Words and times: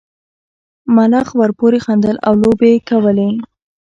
ملخ 0.95 1.27
ورپورې 1.39 1.79
خندل 1.85 2.15
او 2.27 2.33
لوبې 2.41 2.67
یې 2.75 2.79
کولې. 2.89 3.29